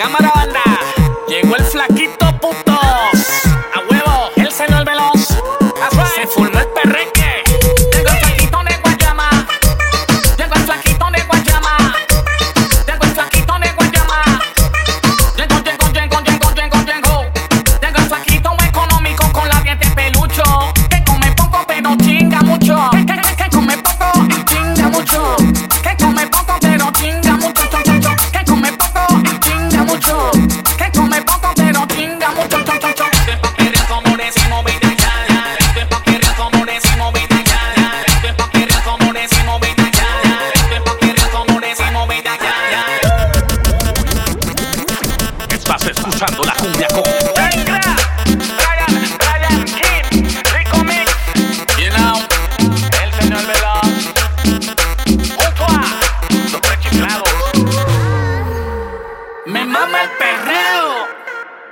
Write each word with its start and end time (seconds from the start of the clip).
Camarada. 0.00 0.89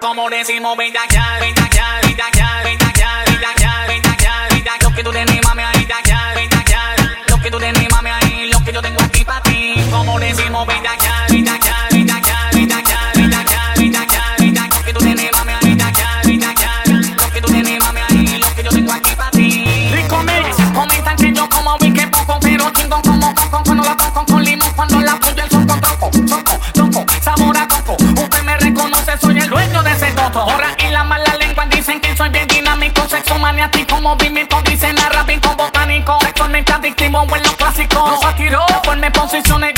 Como 0.01 0.30
decimos, 0.30 0.77
venta 0.77 1.01
ya, 1.10 1.38
venta 1.41 1.68
ya, 1.74 2.01
venta 2.02 2.30
ya, 2.32 2.63
venta 2.63 2.93
ya, 2.95 3.24
venta 3.27 3.54
ya, 3.59 3.87
venta 3.88 4.16
ya, 4.16 4.79
lo 4.82 4.95
que 4.95 5.02
tú 5.02 5.10
sexo 33.29 33.38
maniático, 33.40 34.01
movimiento 34.01 34.60
dice 34.62 34.93
narrativo 34.93 35.54
botánico. 35.54 36.18
Sexualmente 36.23 36.73
adictivo 36.73 37.23
en 37.23 37.43
los 37.43 37.57
clásicos. 37.57 38.10
Nos 38.10 38.24
atiró, 38.24 38.65
forme 38.84 39.10
posiciones 39.10 39.77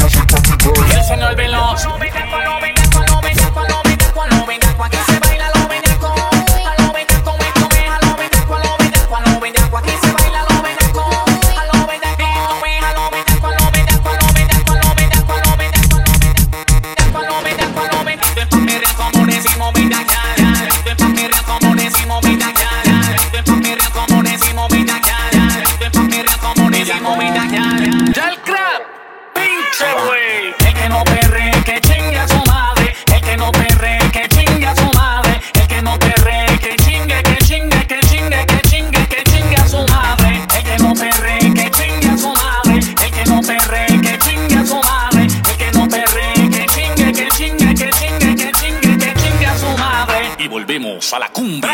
volvemos 50.50 51.12
a 51.14 51.20
la 51.20 51.28
cumbia. 51.28 51.70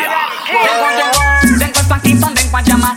Llegó, 0.47 0.89
llegó, 0.91 1.59
llegó 1.59 1.81
el 1.81 1.87
patito 1.87 2.27
de 2.29 2.43
Guayama. 2.51 2.95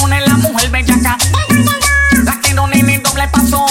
Poner 0.00 0.26
la 0.26 0.34
mujer 0.34 0.70
bellaca. 0.70 1.16
La 2.24 2.40
quiero 2.42 2.66
nene 2.66 2.98
doble 2.98 3.28
paso. 3.28 3.64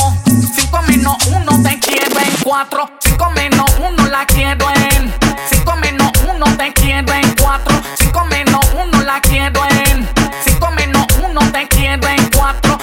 Cinco 0.56 0.82
menos 0.88 1.18
uno 1.28 1.62
te 1.62 1.78
quiero 1.80 2.20
en 2.20 2.36
cuatro. 2.44 2.90
Cinco 3.02 3.30
menos 3.32 3.66
uno 3.78 4.08
la 4.08 4.26
quiero 4.26 4.70
en. 4.70 5.14
Cinco 5.50 5.76
menos 5.76 6.12
uno 6.30 6.46
te 6.58 6.72
quiero 6.74 7.14
en 7.14 7.36
cuatro. 7.36 7.82
Cinco 7.96 8.26
menos 8.26 8.66
uno 8.74 9.02
la 9.04 9.20
quiero 9.20 9.62
en. 9.86 10.08
Cinco 10.46 10.72
menos 10.72 11.06
uno 11.22 11.42
te 11.52 11.68
quiero 11.68 12.08
en 12.08 12.30
cuatro. 12.30 12.78